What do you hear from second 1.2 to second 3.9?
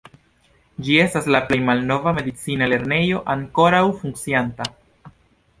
la plej malnova medicina lernejo ankoraŭ